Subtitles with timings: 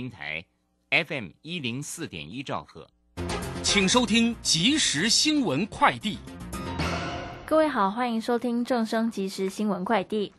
[0.00, 0.42] 平台
[0.88, 2.88] FM 一零四点一兆赫，
[3.62, 6.16] 请收听即时新闻快递。
[7.44, 10.32] 各位好，欢迎收听正声即时新闻快递。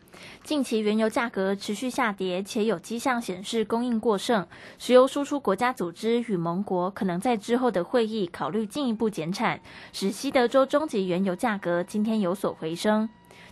[0.44, 4.48] 近期原油价格持续下跌，且有迹象显示供应过剩，
[4.80, 9.62] 石油输出国家组织与盟国可能在之后的会议考虑进一步减产，
[9.94, 13.08] 使西德州中级原油价格今天有所回升。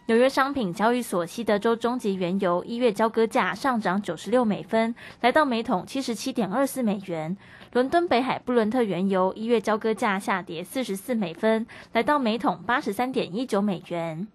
[0.10, 7.38] 纽约商品交易所西德州中级原油一月交割价上涨九十六美分，来到每桶七十七点二四美元。
[7.74, 14.28] 伦敦北海布伦特原油一月交割价下跌四十四美分，来到每桶八十三点一九美元。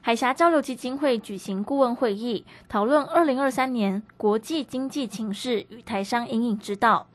[0.00, 7.06] 海峡交流基金会举行顾问会议，讨论二零二三年国际经济情势与台商引领之道。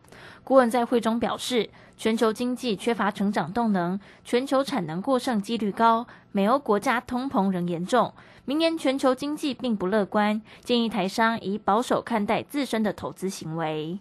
[0.43, 1.71] 顾问在会中表示，
[2.02, 8.12] 全球经济缺乏成长动能，全球产能过剩几率高，美欧国家通膨仍严重，
[8.44, 14.00] 明年全球经济并不乐观，建议台商以保守看待自身的投资行为。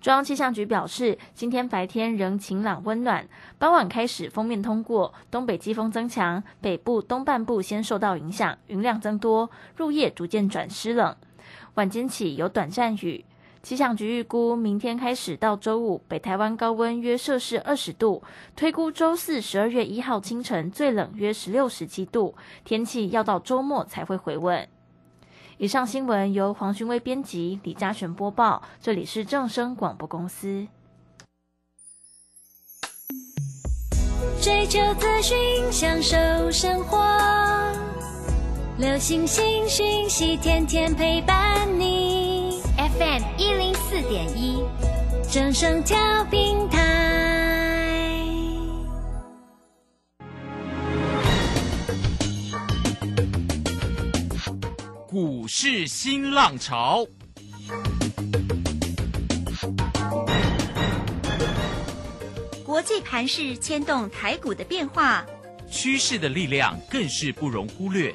[0.00, 11.14] 中央气象局表示，今天白天仍晴朗温暖，傍晚开始锋面通过，东北季风增强，北部东半部先受到影响，云量增多，入夜逐渐转湿冷，
[11.74, 13.26] 晚间起有短暂雨。
[13.66, 18.22] 气象局预估，明天开始到周五，北台湾高温约摄氏二十度，
[18.54, 24.68] 推估周四十二月一号清晨最冷约十六十七度，天气要到周末才会回温。
[25.58, 30.68] 以上新闻由黄勋威编辑，李嘉璇播报，这里是正声广播公司。
[34.40, 35.36] 追求资讯，
[35.72, 36.16] 享受
[36.52, 37.04] 生活，
[38.78, 42.15] 流星星讯息，天天陪伴你。
[42.98, 44.62] FM 一零四点一，
[45.30, 48.16] 正声调平台。
[55.06, 57.06] 股市新浪潮，
[62.64, 65.26] 国际盘势牵动台股的变化，
[65.70, 68.14] 趋势的力量更是不容忽略。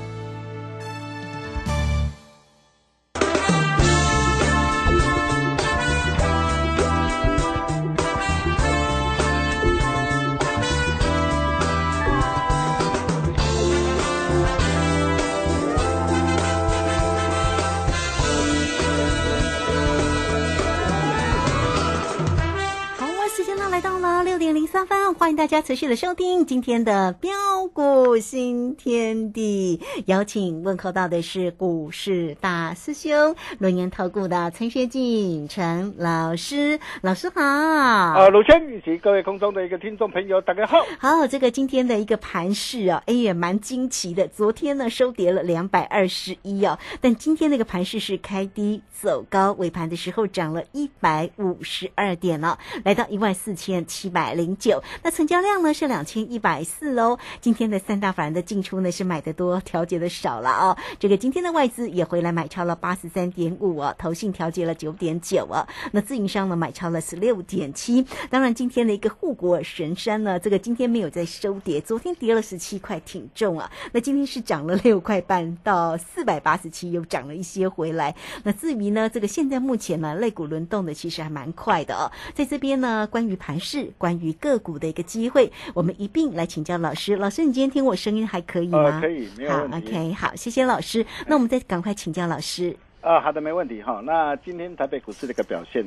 [25.31, 27.31] 迎大家持续的收听今天的标
[27.71, 37.41] 股新天地，邀请问候到的是股市大师兄轮研投顾的陈学进陈老师，老师好。
[37.41, 40.85] 啊，鲁轩以及各位空中的一个听众朋友，大家好。
[40.99, 44.27] 好，这个今天的一个盘势啊，哎也蛮惊奇的。
[44.27, 54.83] 昨天呢收跌了两百二十一哦，但今天那个盘势是开低走高，尾盘的时候涨了一百五十二点了，来到一万四千七百零九。
[55.01, 57.19] 那成交量呢是两千一百四哦。
[57.41, 60.75] 今天的三大法人的进出呢是买的多，调节的少了哦。
[60.97, 65.69] 这个今天的外资也回来买超了八十三点五啊，投信调节了九点九啊。
[65.91, 68.03] 那自营商呢买超了十六点七。
[68.31, 73.69] 当然今天的一个护国神山呢，这个今天没有在收跌，昨天跌了十七块，挺重啊。
[73.91, 78.15] 那今天是涨了六块半到四百八十七，又涨了一些回来。
[78.41, 82.09] 那至于呢，这个现在目前呢，肋骨轮动的其实还蛮快的哦。
[82.33, 87.17] 在这边呢，关于盘市，关于个股的一个机会，我们一并来请教老师。
[87.17, 89.01] 老师，你今天听我声音还可以吗？
[89.01, 89.93] 可以，没有问题。
[89.93, 91.05] 好，OK，好，谢谢老师。
[91.27, 92.75] 那我们再赶快请教老师。
[93.01, 94.01] 啊，好的，没问题哈。
[94.05, 95.83] 那今天台北股市的一个表现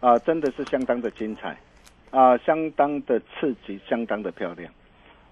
[0.00, 1.56] 啊，真的是相当的精彩
[2.10, 4.70] 啊，相当的刺激，相当的漂亮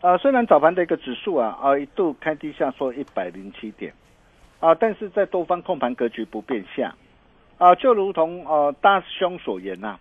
[0.00, 0.16] 啊。
[0.16, 3.92] 虽然早盘的一个指数啊啊一度开低下说一百零七点
[4.60, 6.94] 啊，但是在多方控盘格局不变下
[7.58, 9.88] 啊，就如同呃大师兄所言呐。
[9.88, 10.00] 啊，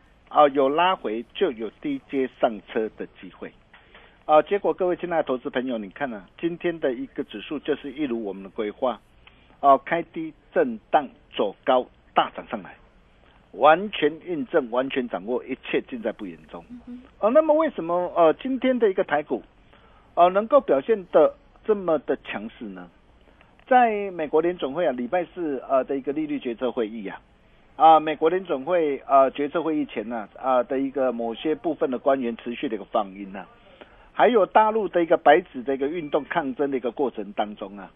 [0.54, 3.52] 有拉回就有低阶上车的机会，
[4.26, 6.26] 啊，结果各位亲爱的投资朋友，你看呢？
[6.40, 9.00] 今天的一个指数就是一如我们的规划，
[9.62, 12.76] 啊，开低震荡走高，大涨上来，
[13.54, 16.64] 完全印证，完全掌握，一切尽在不言中。
[17.20, 19.42] 哦，那么为什么呃今天的一个台股，
[20.16, 21.34] 呃能够表现的
[21.64, 22.90] 这么的强势呢？
[23.68, 27.20] 在美国联总会啊，礼拜四呃的一个利率决策会议啊，
[27.76, 33.46] 啊美国联总会呃决策会议前呢啊的一个某些部分的官员持续的一个放音呢，
[34.14, 37.92] 还有大陆的一个白纸的一个运动抗争的一个过程当中啊，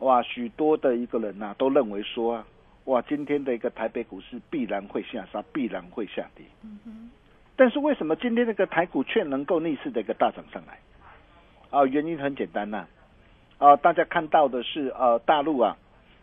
[0.00, 2.46] 哇，许多的一个人呐、都认为说啊，
[2.84, 6.44] 哇，今天的一个台北股市必然会下杀，必然会下跌。
[6.62, 7.10] 嗯
[7.54, 10.78] 但是为什么今天那个台股却能够逆势的一个大涨上来？
[11.70, 12.86] 啊，原因很简单呐、
[13.56, 15.76] 啊，大家看到的是呃大陆啊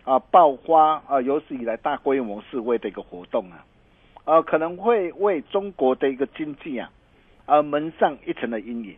[0.04, 3.66] 啊爆发啊有史以来大规模示威的一个活动啊，
[4.25, 6.92] 呃可能会为中国的一个经济啊
[7.46, 8.96] 啊蒙上一层的阴影。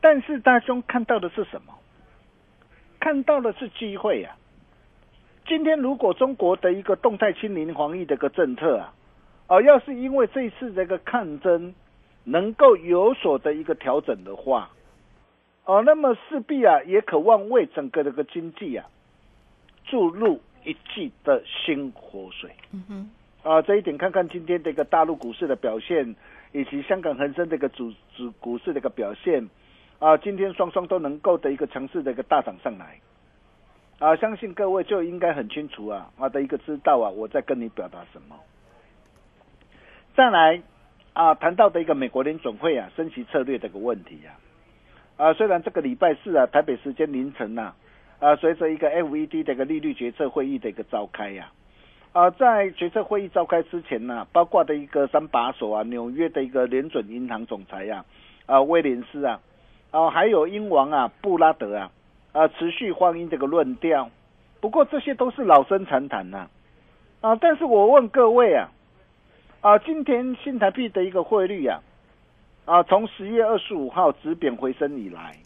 [0.00, 1.74] 但是大兄看到的是什么？
[3.00, 4.36] 看到的是机会啊！
[5.46, 8.94] 今天如果中国的一个动态清零防疫的一个政策啊，
[9.46, 11.74] 哦、要是因为这次这个抗争
[12.24, 14.70] 能够有所的一个调整的话，
[15.66, 18.86] 哦，那么势必啊也渴望为整个这个经济啊
[19.84, 22.50] 注入一季的新活水。
[22.72, 23.10] 嗯哼，
[23.48, 26.14] 啊，这一点看看今天的一个大陆股市的表现，
[26.52, 29.48] 以及香港恒生的一个主主股市的一个表现，
[29.98, 32.98] 啊，今天双双都能够的一个强势的一个大涨上来，
[33.98, 38.36] 啊，相信各位就应该很清楚啊，啊的一个知道啊，我在跟你表达什么。
[40.16, 40.62] 再来
[41.12, 47.76] 啊，谈到的一个美国联总会啊升息策略的一个问题啊，啊，虽然这个礼拜四啊台北时间凌晨呐、啊，
[48.20, 51.50] 啊随着一个 FED 的一个利率决策会议的一个召开呀、
[52.12, 58.04] 啊，在决策会议召开之前呢、包括的一个三把手啊，纽约的一个联准银行总裁呀、
[58.46, 59.40] 啊，威廉斯啊，
[59.90, 61.90] 啊，还有英王啊，布拉德啊，
[62.32, 64.08] 啊，持续欢迎这个论调。
[64.60, 66.48] 不过这些都是老生常谈呐、
[67.20, 68.70] 啊，但是我问各位啊，
[69.60, 71.82] 啊，今天新台币的一个汇率啊，
[72.64, 75.36] 啊，从十月二十五号止贬回升以来，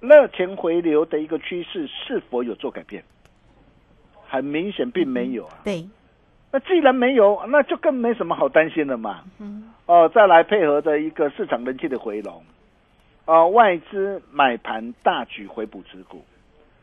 [0.00, 3.02] 热钱回流的一个趋势是否有做改变？
[4.28, 5.58] 很明显并没有啊。
[5.64, 5.88] 对，
[6.52, 9.22] 那既然没有，那就更没什么好担心的嘛。
[9.38, 12.42] 嗯哦，再来配合着一个市场人气的回笼，
[13.24, 16.24] 哦，外资买盘大举回补持股，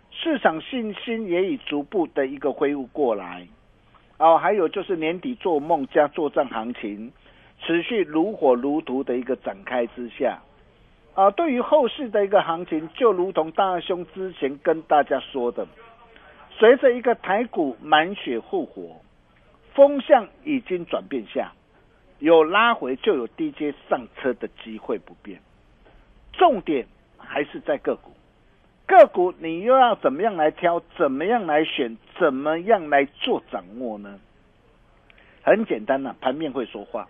[0.09, 3.45] 市场信心也已逐步的一个恢复过来。
[4.19, 7.11] 哦，还有就是年底做梦加作战行情
[7.59, 10.39] 持续如火如荼的一个展开之下，
[11.15, 15.67] 啊，对于后市的一个行情，就如同大兄之前跟大家说的，
[16.57, 19.01] 随着一个台股满血复活，
[19.73, 21.51] 风向已经转变下，
[22.17, 25.39] 有拉回就有低阶上车的机会不变，
[26.31, 26.87] 重点
[27.17, 28.11] 还是在个股。
[28.85, 30.81] 个股你又要怎么样来挑？
[30.97, 31.97] 怎么样来选？
[32.19, 34.19] 怎么样来做掌握呢？
[35.43, 37.07] 很简单呐、盘面会说话。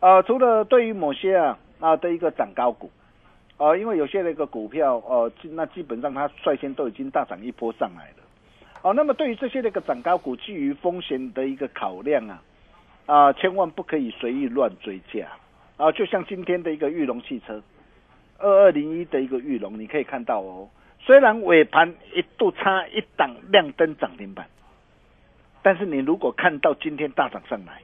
[0.00, 2.90] 呃，除了对于某些啊啊的一个涨高股，
[3.58, 8.16] 呃，因为有些那个股票，呃，那基本上它率先都已经大涨一波上来了。
[8.82, 12.42] 哦、那么对于这些那个涨高股，基于风险的一个考量啊，
[13.06, 15.26] 啊、千万不可以随意乱追价
[15.76, 17.60] 啊、就像今天的一个玉龙汽车，
[18.38, 20.68] 二二零一的一个玉龙，你可以看到哦，
[21.00, 24.46] 虽然尾盘一度差一档亮灯涨停板，
[25.62, 27.82] 但是你如果看到今天大涨上来，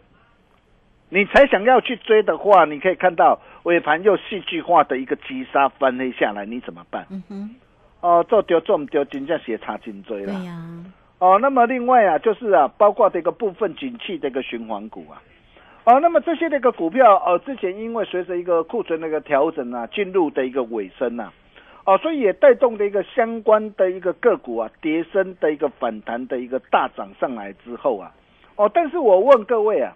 [1.14, 7.06] 你才想要去追的话，你可以看到尾盘又戏剧化的一个急杀翻黑下来，你怎么办？
[7.08, 7.50] 嗯哼，
[8.00, 10.34] 哦，做丢做唔丢，真正斜差劲追啦。
[10.34, 10.60] 对呀，
[11.20, 15.22] 哦，那么另外啊，就是啊，包括这个部分景气的一个循环股啊，
[15.84, 21.32] 哦，那么这些那个股票哦，之前因为随着一个库存那个调整啊，进入的一个尾声啊、
[21.84, 28.10] 哦，所以也带动的一个相关的一个个股啊，跌升的一个反弹的一个大涨上来之后啊，
[28.56, 29.94] 哦，但是我问各位啊，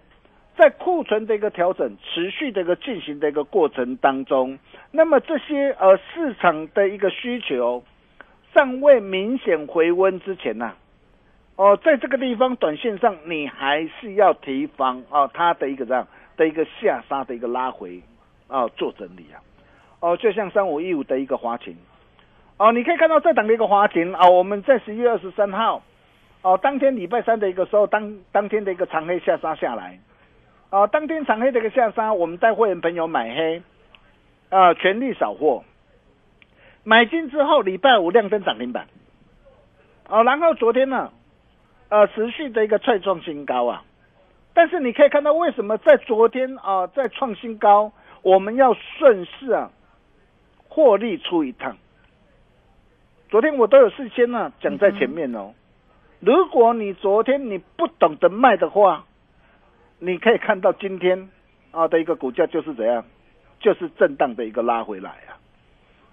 [0.59, 4.59] 在库存的一个调整持续的一个进行的一个过程当中，
[4.91, 7.81] 那么这些呃市场的一个需求
[8.53, 10.73] 尚未明显回温之前呐、
[11.55, 18.01] 哦，在这个地方短线上你还是要提防啊，它的一个这样的一个下杀的一个拉回
[18.49, 19.39] 啊、做整理啊。
[20.01, 21.73] 哦，就像三五一五的一个华勤，
[22.57, 25.81] 哦，你可以看到这档的一个华勤啊、我们在十一月二十三号，
[26.41, 29.97] 哦，当天礼拜三的一个时候，当当天的一个长黑下杀下来，
[30.69, 33.63] 啊、当天长黑的一个下杀，我们带会员朋友买黑，
[34.49, 35.63] 啊、全力扫货，
[36.83, 38.87] 买进之后，礼拜五亮灯涨停板，
[40.07, 41.11] 哦，然后昨天呢，
[41.89, 43.83] 呃，持续的一个再创新高啊，
[44.53, 49.71] 但是你可以看到为什么在昨天啊、在创新高，我们要顺势啊
[50.67, 51.77] 获利出一趟。
[53.29, 55.53] 昨天我都有事先呢讲在前面哦，
[56.19, 59.05] 如果你昨天你不懂得卖的话，
[59.99, 61.29] 你可以看到今天
[61.71, 63.03] 啊的一个股价就是怎样，
[63.59, 65.37] 就是震荡的一个拉回来啊。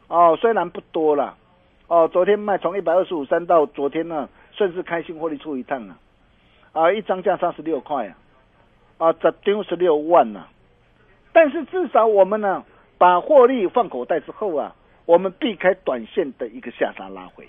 [0.09, 1.37] 哦，虽然不多了，
[1.89, 5.99] 哦，昨天卖从一百二十五三到昨天呢，顺势开心获利出一趟啊，
[6.73, 8.17] 啊，一张价三十六块啊，
[8.99, 10.47] 啊，这丢十六万呐。
[11.33, 12.65] 但是至少我们呢，
[12.99, 14.75] 把获利放口袋之后啊，
[15.05, 17.47] 我们避开短线的一个下杀拉回。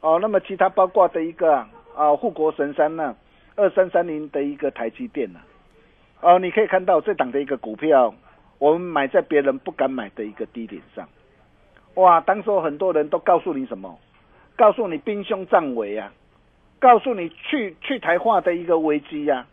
[0.00, 1.66] 哦，那么其他包括的一个
[1.96, 3.14] 啊，护国神山呢，
[3.60, 5.44] 二三三零的一个台积电啊，
[6.22, 8.14] 哦，你可以看到这档的一个股票，
[8.58, 11.06] 我们买在别人不敢买的一个低点上。
[11.96, 12.20] 哇！
[12.22, 13.98] 当时很多人都告诉你什么？
[14.56, 16.12] 告诉你兵凶战危啊！
[16.78, 19.46] 告诉你去去台化的一个危机呀！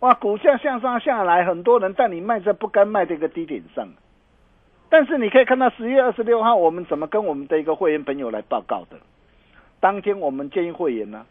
[0.00, 0.14] 哇！
[0.14, 3.88] 股价向上下来，很多人在你卖在不该卖的一个低点上。
[4.88, 8.96] 但是你可以看到十月二十六号，我们怎么跟我们的一个会员朋友来报告的？
[9.80, 11.26] 当天我们建议会员呢，啊，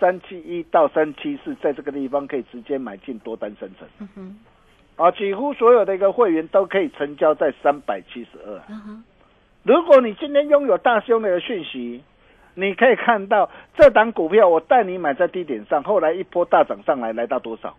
[0.00, 3.86] 三七一到三七四，在这个地方可以直接买进多单生成。
[3.98, 4.38] 嗯哼。
[4.96, 8.62] 啊，几乎所有的一个会员都可以成交在三百七十二。
[8.68, 9.04] 嗯哼。
[9.62, 12.02] 如果你今天拥有大兄的讯息，
[12.54, 17.76] 你可以看到这档股票，我带你买在低点上，后来一波大涨上来，来到多少？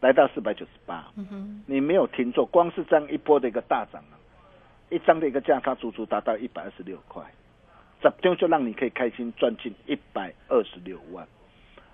[0.00, 1.04] 来到四百九十八。
[1.66, 4.14] 你没有听错，光是这样一波的一个大涨啊，
[4.90, 7.22] 一张的一个价差足足达到一百二十六块，
[8.02, 11.26] 这就就让你可以开心赚进一百二十六万。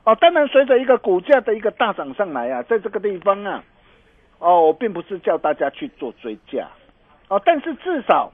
[0.05, 3.63] 哦，当然随着一个股价的一个大涨上来啊，在这个地方啊，
[4.39, 6.69] 哦，我并不是叫大家去做追价，
[7.29, 8.33] 哦，但是至少。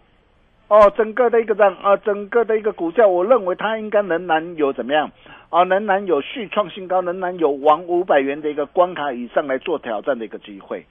[0.67, 5.13] 哦，整个的一个涨啊，整个的一个股价，我认为它应该仍然有怎么样
[5.51, 5.63] 啊？
[5.65, 10.87] 仍然有续创新高，仍然有往五百元的一个关卡以上来做挑战的一个机会。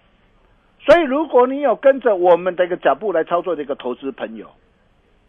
[0.79, 4.47] 所以，如果你有跟着我们的一个脚步来操作的一个投资朋友，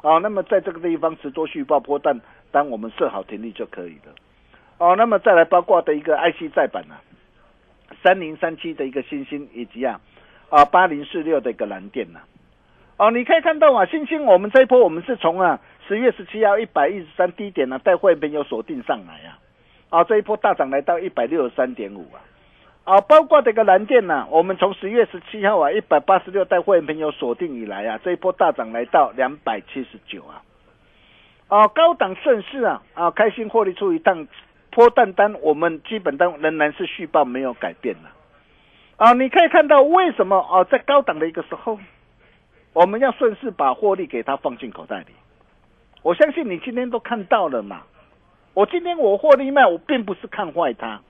[0.04, 2.20] 啊，那么在这个地方持多续爆波段，
[2.52, 4.12] 当我们设好停利就可以了。
[4.76, 6.94] 哦，那么再来包括的一个 IC 再版呢，
[8.02, 9.98] 三零三七的一个新星，以及啊
[10.50, 12.20] 啊八零四六的一个蓝电呢。
[12.98, 15.58] 哦，你可以看到啊，星星，我们这一波我们是从啊
[15.88, 19.38] 十月十七号一百一十三低点呢带会朋友锁定上来啊，
[19.88, 22.20] 啊这一波大涨来到一百六十三点五啊，
[22.84, 30.42] 啊包括这个蓝电呢，我们从十月十七号啊一百八十六带会朋友锁定以来啊，这一波大涨来到两百七十九啊，
[31.48, 34.28] 啊高档顺势啊啊开心获利出一趟
[34.70, 38.10] 波段单，我们基本单仍然是续报没有改变了，
[38.96, 41.78] 啊你可以看到为什么啊在高档的一个时候。
[42.74, 45.14] 我们要顺势把获利给他放进口袋里，
[46.02, 47.82] 我相信你今天都看到了嘛。
[48.52, 51.00] 我今天我获利卖，我并不是看坏它，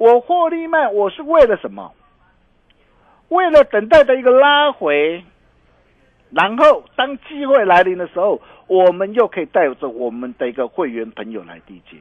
[0.00, 1.92] 我获利卖，我是为了什么？
[3.28, 5.22] 为了等待的一个拉回，
[6.30, 11.98] 然后当机会来临的时候，我们又可以带着我们的一个会员朋友来缔结，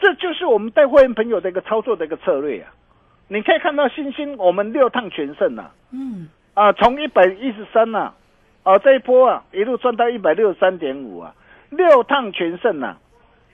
[0.00, 2.72] 这就是我们带会员朋友的一个操作的一个策略啊。
[3.28, 6.30] 你可以看到星星，我们六趟全胜啊，嗯。
[6.54, 8.14] 啊，从一百一十三呐，
[8.62, 11.34] 啊这一波啊一路赚到一百六十三点五啊，
[11.68, 12.96] 六趟全胜呐，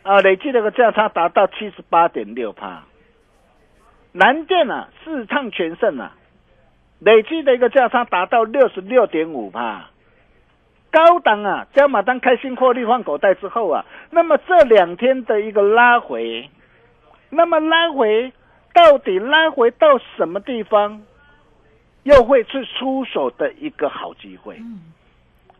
[0.04, 2.84] 啊累计那个价差达到七十八点六帕。
[4.16, 6.12] 南电啊四趟全胜啊，
[7.00, 9.90] 累计的一个价差达到六十六点五帕。
[10.92, 16.48] 高档啊加码单开新获利换口袋之后啊，那么这两天的一个拉回，
[17.30, 18.32] 那么拉回
[18.72, 21.02] 到底拉回到什么地方？
[22.04, 24.60] 又会是出手的一个好机会，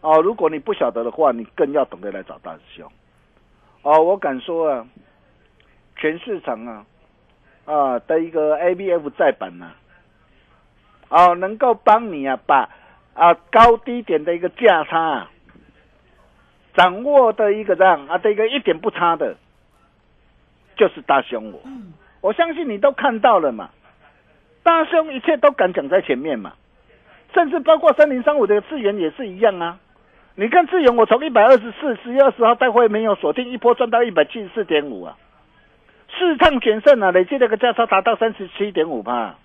[0.03, 2.93] 哦，如果你不晓得的话，你更要懂得来找大师兄。
[3.81, 4.87] 哦，我敢说啊，
[5.97, 6.85] 全市场啊，
[7.65, 9.73] 啊的一个 A B F 再版呢，
[11.09, 12.69] 哦，能够帮你啊把
[13.15, 15.31] 啊高低点的一个价差啊
[16.75, 19.37] 掌握的一个这样啊的一个一点不差的，
[20.77, 21.61] 就是大兄我，
[22.21, 23.71] 我相信你都看到了嘛。
[24.63, 26.55] 大兄一切都敢讲在前面嘛，
[27.35, 29.79] 甚至包括三零三五的资源也是一样啊。
[30.37, 35.17] 你看智勇，我从一百二十四十月二十号带会没有锁定一波赚到一百七十四点五啊，
[36.11, 39.37] 四趟全胜啊，累计那个价差达到三十七点五帕。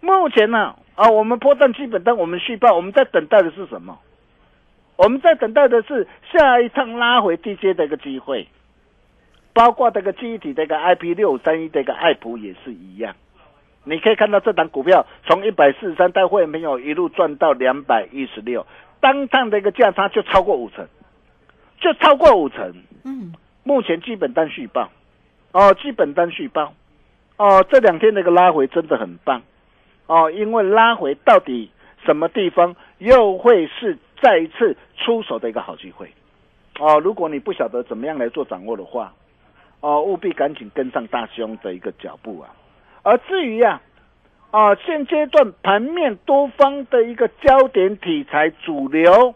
[0.00, 3.98] 目前呢啊，我们破断基本单，我们续报，我们在等待的是什么？
[4.96, 8.46] 我们在等待的是下一趟拉回低阶的一个机会，
[9.54, 13.14] 包括这个记忆体这个 IP 六三一这个爱普也是一样。
[13.84, 18.66] 你可以看到这档股票从一百四十三带会员朋友一路赚到两百一十六，
[19.00, 20.86] 当趟的一个价差就超过五成，
[21.80, 22.74] 就超过五成。
[23.04, 23.32] 嗯，
[23.64, 24.90] 目前基本单续报，
[25.52, 26.72] 哦，基本单续报，
[27.36, 29.42] 哦，这两天那个拉回真的很棒，
[30.06, 31.70] 哦，因为拉回到底
[32.04, 36.12] 什么地方又会是再一次出手的一个好机会，
[36.78, 39.12] 哦，如果你不晓得怎么样来做掌握的话，
[39.80, 42.54] 哦，务必赶紧跟上大兄的一个脚步啊。
[43.02, 43.82] 而至于啊，
[44.52, 49.34] 啊，现阶段盘面多方的一个焦点题材主流，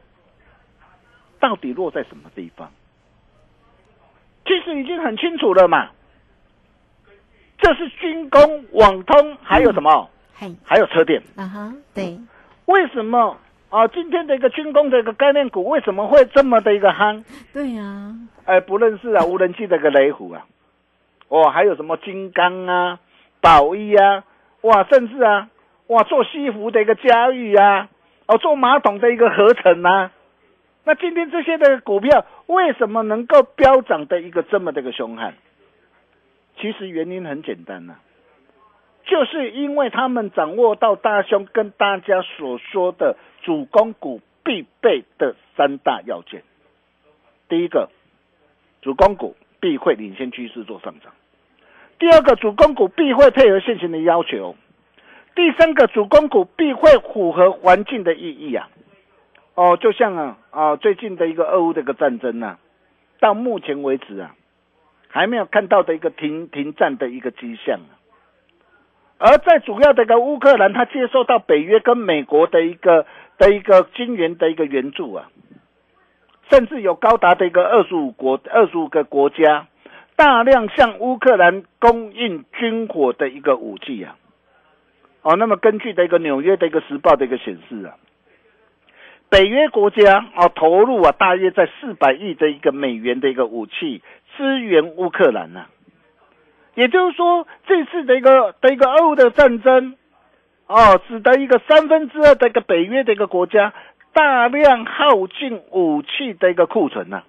[1.40, 2.71] 到底落在什么地方？
[4.47, 5.90] 其实已经很清楚了嘛，
[7.64, 10.11] 这是军工、网通，还有什么？
[10.35, 11.23] 嗨，还有车电。
[11.35, 12.18] 啊哈，对，
[12.66, 13.38] 为什么
[13.71, 13.88] 啊？
[13.88, 17.25] 今天的一个军工的一个概念股为什么会这么的一个夯？
[17.54, 20.44] 对呀，哎，不认识啊，无人机的一个雷虎啊，
[21.28, 22.99] 哦，还有什么金刚啊、
[23.40, 24.25] 宝一啊，
[24.61, 25.49] 哇，甚至啊，
[25.87, 27.88] 哇，做西服的一个嘉裕啊，
[28.26, 30.11] 哦，做马桶的一个合成啊，
[30.85, 35.33] 那今天这些的股票为什么能够飙涨的一个这么的一个凶悍？
[36.56, 37.96] 其实原因很简单呐、
[39.04, 46.42] 就是因为他们掌握到大兄跟大家所说的主攻股必备的三大要件。
[47.49, 47.90] 第一个，
[48.82, 51.12] 主攻股必会领先趋势做上涨；
[51.99, 54.54] 第二个，主攻股必会配合现行的要求；
[55.34, 58.70] 第三个，主攻股必会符合环境的意义啊。
[59.54, 62.58] 哦，就像啊啊最近的一个俄乌的一个战争啊，
[63.20, 64.34] 到目前为止啊，
[65.14, 67.78] 还没有看到的一个停停战的一个迹象。
[69.16, 73.06] 而在主要的一个乌克兰，它接受到北约跟美国的一个
[73.38, 75.30] 的一个军援的一个援助啊，
[76.50, 79.68] 甚至有高达的一个二十五国二十五个国家
[80.16, 84.16] 大量向乌克兰供应军火的一个武器啊。
[85.23, 87.94] 哦，那么根据的一个纽约的一个时报的一个显示啊，
[89.30, 94.02] 北约国家哦投入啊大约在四百亿的一个美元的一个武器
[94.36, 95.66] 支援乌克兰呐、
[96.74, 99.96] 也就是说，这次的一个的一个欧的战争，
[100.66, 103.72] 哦，使得一个三分之二的一个北约的一个国家
[104.12, 107.22] 大量耗尽武器的一个库存呐、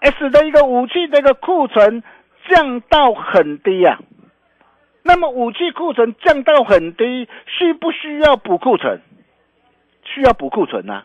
[0.00, 2.02] 哎，使得一个武器的一个库存
[2.48, 3.98] 降到很低啊。
[5.02, 9.00] 那么武器库存降到很低，需不需要补库存？
[10.04, 11.04] 需要补库存呐、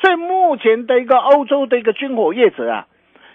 [0.00, 2.88] 所以目前的一个欧洲的一个军火业者啊，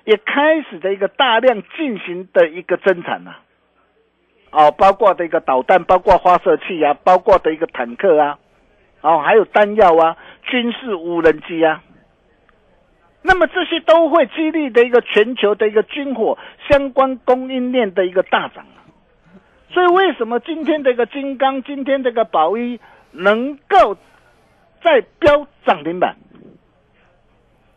[0.10, 3.36] 也开始的一个大量进行的一个增产呐、
[4.50, 8.40] 哦，包括的一个导弹，包括发射器啊，包括的一个坦克啊，
[9.02, 11.84] 哦，还有弹药啊，军事无人机啊。
[13.22, 18.90] 那么这些都会激励的一个全球的一个军火相关供应链的一个大涨啊。
[19.72, 22.80] 所以为什么今天这个金刚，今天这个宝一
[23.12, 23.96] 能够
[24.82, 26.16] 再飙涨停板，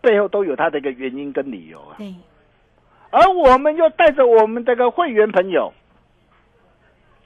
[0.02, 1.96] 背后都有它的一个原因跟理由啊。
[1.96, 2.14] 对，
[3.10, 5.72] 而我们又带着我们这个会员朋友，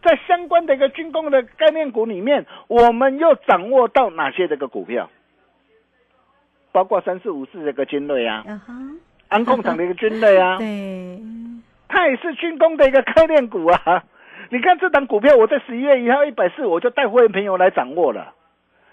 [0.02, 5.10] 在相关的一个军工的概念股里面，我们又掌握到哪些这个股票？
[6.72, 8.44] 包括三四五四这个军类啊，
[9.28, 11.18] 安控厂的一个军类啊， 对，
[11.88, 14.04] 它也是军工的一个概念股啊。
[14.50, 18.34] 你看这档股票，我在十一月一号一百四，我就带会员朋友来掌握了。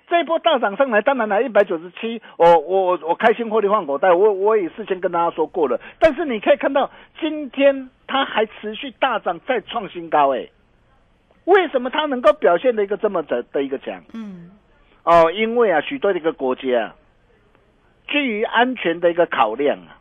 [0.10, 5.80] 这一波大涨上来，当然了，一百九十七，我我我开心获利换口袋，我我也事先跟大家说过了。
[5.98, 10.50] 但是你可以看到，今天它还持续大涨，再创新高，哎，
[11.46, 14.04] 为什么它能够表现的一个这么的的一个强？
[14.13, 14.52] 嗯，
[15.04, 16.96] 哦，因为啊，许多的一个国家啊，
[18.10, 19.98] 基于安全的一个考量啊，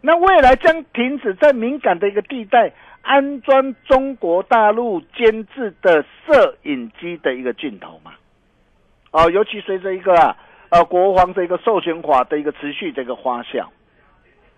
[0.00, 8.12] 那未来将停止在敏感的一个地带安装中国大陆监制的摄影机的一个镜头嘛。
[9.12, 10.36] 哦，尤其随着一个啊，
[10.68, 13.66] 呃，国防的一个授权法的一个持续的一个发酵，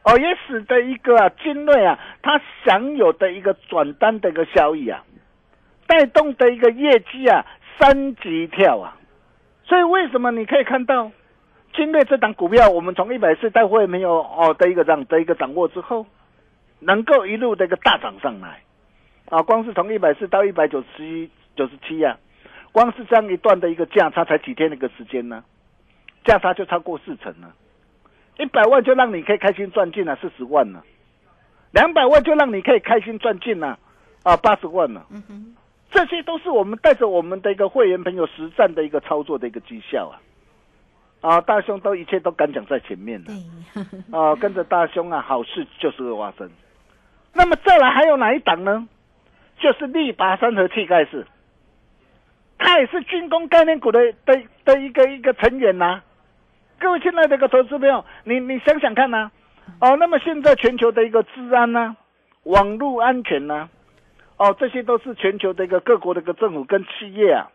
[0.04, 5.02] 哦，也使得一个啊，精锐啊，它享有的一个转单的一个效益啊，
[5.86, 7.46] 带动的一个业绩啊，
[7.78, 8.96] 三级跳啊。
[9.64, 11.10] 所以为什么你可以看到，
[11.74, 16.04] 精锐这档股票，我们从一百四带会没有哦的一个涨的一个掌握之后，
[16.80, 18.60] 能够一路的一个大涨上来，
[19.30, 22.18] 啊，光是从一百四到一百九十一九十七呀，
[22.72, 25.44] 光是这样一段的一个价差，才几天的一个时间呢？
[26.24, 27.52] 价差就超过四成了，
[28.38, 30.82] 一百万就让你可以开心赚进了四十万了，
[31.72, 33.78] 两百万就让你可以开心赚进了
[34.22, 35.04] 啊八十万了。
[35.10, 35.56] 嗯哼，
[35.90, 40.16] 这些都是我们带着我们的一个会员朋友实战的一个操作的一个绩效啊！
[41.20, 43.32] 啊，大兄都一切都敢讲在前面了，
[44.16, 46.50] 啊，跟着大兄啊，好事就是会发生。
[47.32, 48.86] 那么再来还有哪一档呢？
[49.58, 51.26] 就是力拔山和气盖式，
[52.64, 56.00] 它也是军工概念股的的的一个一个成员呐、
[56.78, 59.32] 各位亲爱的一个投资朋友，你你想想看呐、
[59.80, 61.96] 哦，那么现在全球的一个治安呐、
[62.44, 63.68] 网络安全呐、
[64.36, 67.50] 哦，这些都是全球的一个各国的一个政府跟企业啊，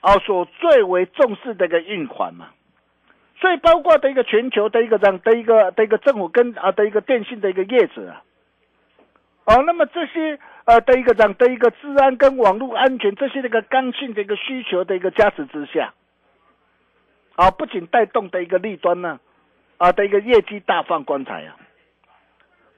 [0.00, 2.48] 哦所最为重视的一个运款嘛。
[3.38, 8.22] 所以包括的一个全球的一个这样的一个的一个政府跟啊的一个电信的一个业者啊，
[9.44, 15.92] 哦，那么这些呃的一个这样的一个治安跟网络安全这些的一个刚性的一个需求的一个加持之下，
[17.34, 19.18] 啊，不仅带动的一个利端呢，
[19.78, 21.56] 啊的一个业绩大放光彩啊，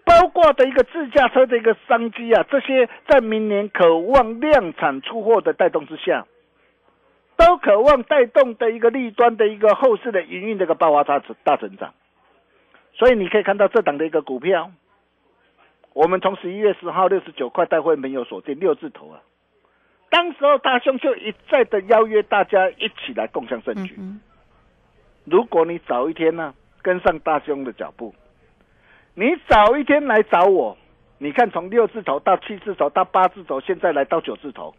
[0.04, 6.26] 包括的一个自驾车的一个商机啊，这些在明年渴望量产出货的带动之下，
[7.36, 11.92] 都渴望带动的一个利端的一个后市的营运的一个爆发大大成长，
[12.94, 14.70] 所以你可以看到这档的一个股票。
[15.94, 19.22] 我们从十一月十号六十九块带会没有锁定六字头啊，
[20.10, 23.96] 当时候大兄就一再的邀约大家一起来共享盛举。
[25.24, 26.52] 如果你早一天呢
[26.82, 28.12] 跟上大兄的脚步，
[29.14, 30.76] 你早一天来找我，
[31.18, 34.74] 你看从六字头到七字头到八字头，现在来到九字头，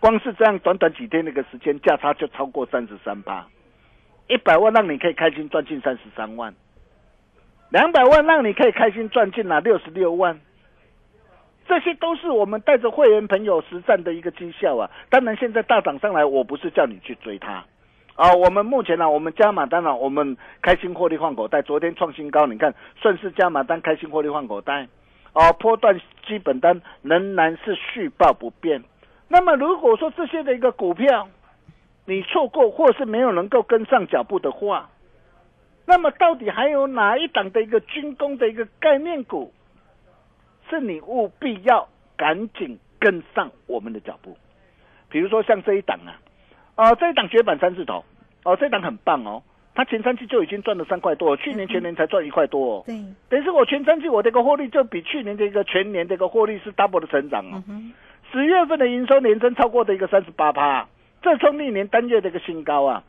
[0.00, 3.46] 光是这样短短几天那个时间价差就超过三十三八，
[4.28, 6.52] 一百万让你可以开心赚进三十三万。
[7.72, 10.38] 两百万让你可以开心赚进了六十六万，
[11.66, 14.90] 这些都是我们带着会员朋友实战的一个绩效啊！
[15.08, 17.64] 当然，现在大涨上来，我不是叫你去追它
[18.14, 18.34] 啊。
[18.34, 24.86] 我们目前呢，我们加码单呢，我们开心获利换口袋，昨天创新高，你看顺势加码单，开心获利换口袋
[25.32, 25.50] 哦。
[25.58, 28.84] 波段基本单仍然是续报不变。
[29.28, 31.26] 那么，如果说这些的一个股票
[32.04, 34.90] 你错过或是没有能够跟上脚步的话，
[35.84, 39.52] 那么，到底还有哪一档的一个军工的一个概念股，
[40.70, 44.36] 是你务必要赶紧跟上我们的脚步？
[45.10, 46.14] 比如说像这一档啊，
[46.76, 48.04] 啊，这一档绝版三字头，
[48.44, 49.42] 哦，这一档很棒哦，
[49.74, 52.84] 它前三季就已经赚了三块多，去年全年才赚一块多哦。
[52.86, 52.94] 对，
[53.28, 57.62] 等于是我前三季我的一个获利就比去年的一个全年的一个获利是 double 的成长哦。
[58.30, 60.88] 十月份的营收年增超过的一个三十八趴，
[61.20, 63.02] 这创历年单月的一个新高啊。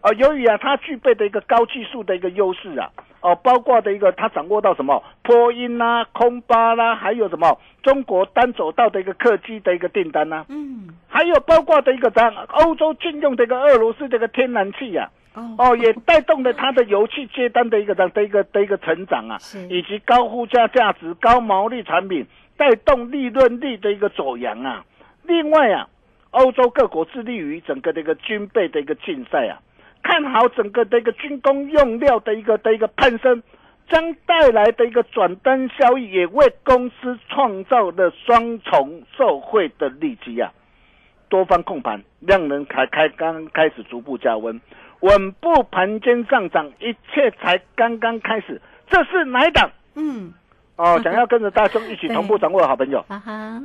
[0.00, 15.10] 啊，由于啊，它具备的一个高技术的一个优势啊，哦，包括的一个它掌握到什么波音啦、空巴啦，还有什么中国单走道的一个客机的一个订单呐，嗯，还有包括的一个咱欧洲禁用的一个俄罗斯这个天然气呀，
[15.58, 19.36] 哦，也带动了它的油气接单的一个的一个的一个成长啊，
[19.68, 24.82] 以及高附加价值、高毛利产品带动利润率的一个走扬啊。
[25.24, 25.86] 另外啊，
[26.30, 29.60] 欧洲各国致力于整个的一个军备的一个竞赛啊。
[30.02, 33.42] 看好整个的一个军工用料的一个的一个攀升，
[33.88, 40.52] 将带来的一个转单效益，也为公司创造了双重受惠的利基啊！
[41.28, 44.60] 多方控盘，量能才开刚开始逐步加温，
[45.00, 48.60] 稳步盘间上涨，一切才刚刚开始。
[48.88, 49.70] 这是哪一档？
[49.94, 50.32] 嗯。
[50.80, 53.04] 哦，想要跟着大兄一起同步掌握的好朋友，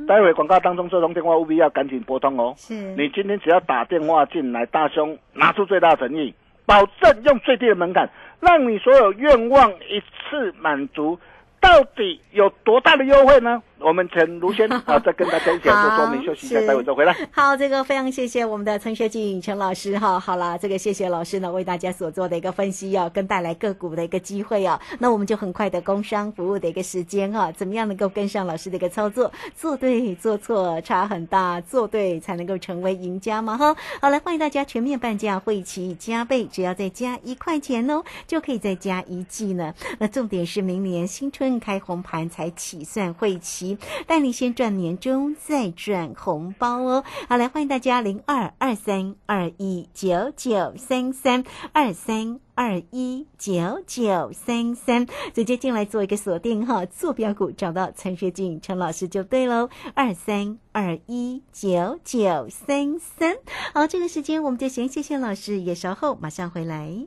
[0.06, 2.52] 待会广告当中这通电话务必要赶紧拨通哦。
[2.58, 6.34] 是，你今天只要打电话进来，大兄拿出最大诚意，
[6.66, 8.06] 保证用最低的门槛，
[8.40, 11.18] 让你所有愿望一次满足。
[11.58, 13.60] 到底有多大的优惠呢？
[13.78, 17.14] 我们陈卢轩啊，再跟大家一起做说明，休息一下，待会再回来。
[17.30, 20.18] 好，这个非常谢谢我们的陈学静陈老师哈。
[20.18, 24.80] 好了，这个谢谢老师呢，为大家所做的一个分析哦，跟带来个股的一个机会哦。
[24.98, 29.30] 那我们就很快的工商服务的一个时间哈，怎么样能够跟上老师的一个操作？
[29.54, 33.76] 做对做错差很大，做对才能够成为赢家嘛哈。
[34.00, 39.74] 好来欢迎大家全面半价会期加倍，只要再加一块钱哦，就可以再加一季呢。
[39.98, 43.65] 那重点是明年新春开红盘才起算会期。
[44.06, 47.04] 带你先赚年终，再赚红包哦！
[47.28, 63.36] 好，来欢迎大家零二二三二一九九三三二三二一九九三三，直接进来做一个锁定哈，坐标股找到陈学静陈老师就对喽，二三二一九九三三。
[63.74, 67.06] 好，这个时间我们就先谢谢老师，也稍后马上回来。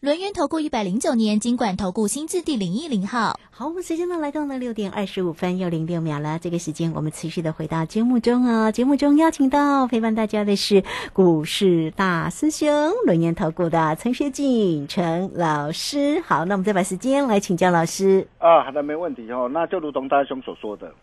[0.00, 3.36] 轮源投顾一百零九年金管投顾新字第零一零号。
[3.50, 6.38] 好，我们时间呢来到了六点二十五分又零六秒了。
[6.38, 12.68] 这个时间我们持续的回到节目中啊，节目中邀请到陪伴大家的是股市大师兄
[13.06, 16.20] 轮源投顾的陈学进陈老师。
[16.20, 18.24] 好，那我们再把时间来请教老师。
[18.38, 19.50] 啊，好的，没问题哦。
[19.52, 20.94] 那就如同大兄所说的，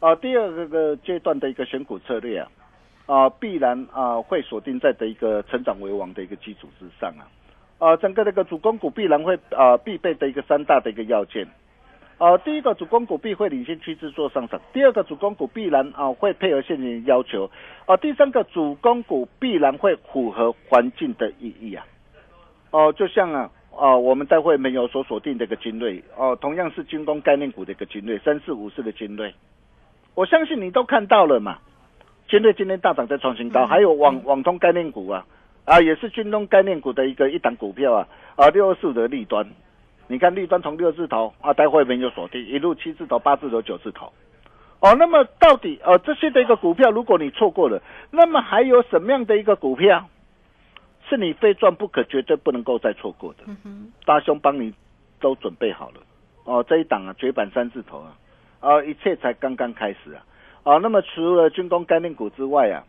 [0.00, 2.48] 啊，第二个个阶段的一个选股策略啊，
[3.06, 7.24] 啊，必然啊会锁定在的一个成长为王的一个基础之上啊。
[7.82, 11.44] 啊，整个那个主攻股必然会啊必备的一个三大的一个要件，
[12.16, 17.50] 啊，第一个主攻股必会领先趋势做上涨，第二个主攻股必然啊会配合现金要求，
[17.86, 21.84] 啊，第三个主攻股必然会符合环境的意义啊，
[22.70, 29.34] 哦，就像啊啊我们待会没有所锁定的一个精锐，哦，同样是军工概念股的一个精锐，三四五四的精锐，
[30.14, 31.58] 我相信你都看到了嘛，
[32.28, 35.26] 精锐今天大涨在创新高，还有网网通概念股啊。
[35.64, 39.46] 啊，也是军工概念股的一个一档股票啊，啊，六二四的利端，
[40.08, 44.12] 你看利端从六字头啊，待会没有锁定，一路七字头、八字头、九字头，
[44.80, 50.08] 哦，那么到底呃这些的一个股票，如果你错过了，那么还有什么样的一个股票，
[51.08, 53.44] 是你非赚不可、绝对不能够再错过的？
[54.04, 54.74] 大兄帮你
[55.20, 56.00] 都准备好了，
[56.44, 58.16] 哦，这一档啊，绝版三字头啊，
[58.58, 60.24] 啊，一切才刚刚开始啊，
[60.64, 62.82] 啊，那么除了军工概念股之外啊。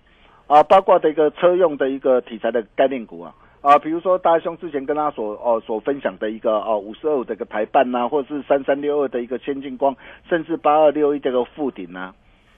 [0.48, 9.96] 啊，包括的一个车用的一个题材的概念股啊，啊，比如说大兄之前跟他所哦所分享的一个哦五十二的一个台办呐，或者是三三六二的一个先进光，
[10.30, 12.14] 甚至八二六一这个附顶呐，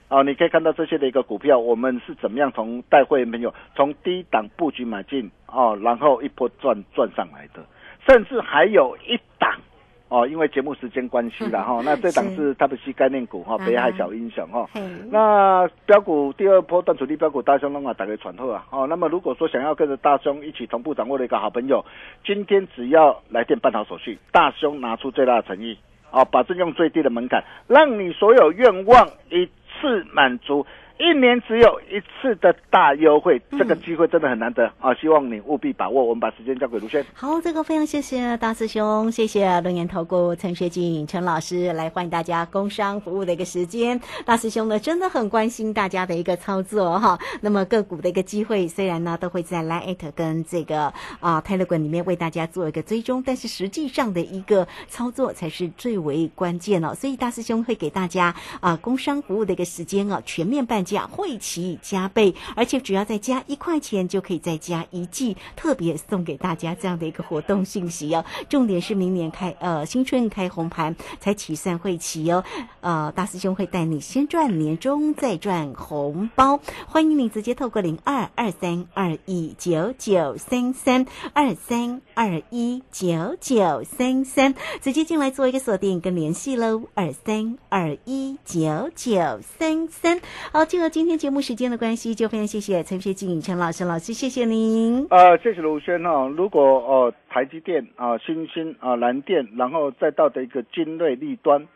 [0.08, 7.64] 啊，你可以看到这些的一个股票，我们是怎么样从带会员朋友从低档布局买进哦，然后一波赚赚上来的，
[8.08, 9.60] 甚至还有一档。
[10.08, 14.64] 哦，因为节目时间关系了哈，那这档是它的 p 概念股哈，北海小英雄哈。
[15.10, 18.64] 那标股第二波断主力标股大兄的话打给传后啊。
[18.70, 21.84] 哦，那么如果说想要跟着大兄一起同步掌握的一个好朋友，
[22.24, 25.76] 今天只要来电办好手续，大兄拿出最大的诚意，
[26.12, 29.44] 哦，保证用最低的门槛，让你所有愿望一
[29.80, 30.64] 次满足。
[30.98, 34.94] 一年只有一次的大优惠，这个机会真的很难得啊！
[34.94, 36.02] 希望你务必把握。
[36.02, 37.04] 我们把时间交给卢轩。
[37.12, 44.00] 好，这个非常谢谢大师兄，谢谢龙岩投顾陈学静陈老师来欢迎大家工商服务的一个时间。
[44.24, 47.18] 大师兄呢真的很关心大家的一个操作哈。
[47.42, 56.94] 那么个股的一个机会，虽然呢都会在 Line 跟这个啊 Telegram 里面为大家做一个追踪，但是实际上的一个操作才是最为关键哦。
[56.94, 60.85] 所以大师兄会给大家啊工商服务的一个时间哦，全面办。
[60.86, 68.24] 价会期加倍，而且只要再加一块钱就可以再加一季，特别送给大家这样的一个活动信息哦。
[68.48, 72.44] 重点是明年开呃新春开红盘才起算会期哦。
[72.80, 86.84] 呃，大师兄会带你先赚年终再赚红包，欢迎你直接透过零二二三二一九九三三二三二一九九三三直接进来做一个锁定跟联系喽。
[86.94, 90.20] 二三二一九九三三
[90.52, 90.64] 好。
[90.76, 95.06] 就了今天节目时间的关系，就非常谢谢陈学静陈老师老师，谢谢您。
[95.08, 96.30] 呃，谢谢卢轩哦。
[96.36, 101.66] 如果哦，台积电啊、新兴啊、蓝电，然后再到的一个精锐立端，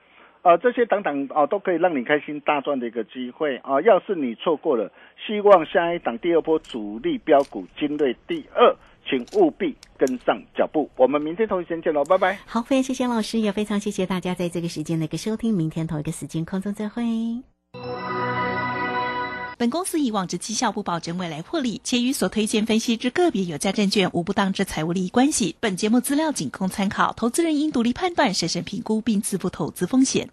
[0.43, 3.81] 啊，这些等等啊，都可以让你开心大赚的一个机会啊。
[3.81, 4.93] 要是你错过了，
[5.27, 8.77] 希望下一档第二波主力标股精锐第二，
[9.09, 10.91] 请务必跟上脚步。
[10.99, 12.39] 我们明天同一时间见喽，拜拜。
[12.45, 15.57] 好，非常谢谢老师，也非常谢谢大家在这个时间的一个收听。
[15.57, 17.03] 明天同一个时间空中再会。
[19.61, 25.55] 本公司以往之绩效不保证未来获利，且与所推荐分析之个别有价证券无不当之财务利益关系。
[25.61, 30.31] 本节目资料仅供参考，投资人应独立判断、审慎评估并自负投资风险。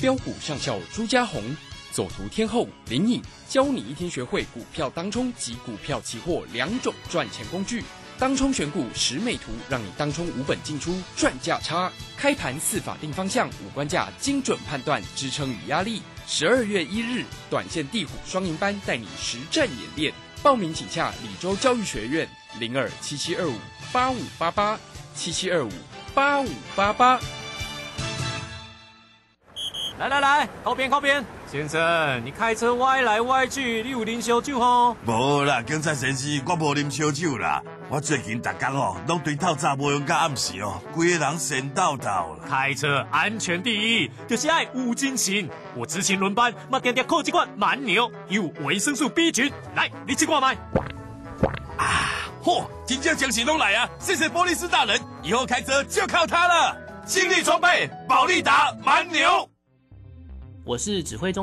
[0.00, 1.42] 标股上校朱家红，
[1.90, 7.84] 走图天后林颖，教你一天学会股票当冲及股票期货两种赚钱工具。
[8.18, 11.92] 当冲选股十美图，让你当冲无本进出赚价差。
[12.16, 16.00] 开盘四法定方向，五关价精准判断支撑与压力。
[16.26, 20.12] 十二月一日，短线地虎双赢班带你实战演练。
[20.42, 23.54] 报名请洽李州教育学院零二七七二五
[23.92, 24.78] 八五八八
[25.14, 25.70] 七七二五
[26.14, 27.20] 八五八八。
[29.98, 31.24] 来来来，靠边靠边！
[31.52, 34.96] 先生，你开车歪来歪去，你有啉烧酒吼？
[35.04, 37.62] 无啦，警察先生，我无啉烧酒啦。
[37.90, 42.44] 我最近逐工哦，拢对透早无用到暗时哦，规个人神叨叨啦。
[42.48, 45.46] 开车安全第一，就是爱无惊醒。
[45.76, 49.52] 我执勤轮班，嘛点点靠几罐蛮牛，有维生素 B 群。
[49.76, 50.54] 来，你去挂麦。
[51.76, 53.86] 啊，嚯，真正精神拢来啊！
[53.98, 56.74] 谢谢波利斯大人，以后开车就靠它了。
[57.04, 59.46] 精力装备，保利达蛮牛。
[60.64, 61.30] 我是指挥中。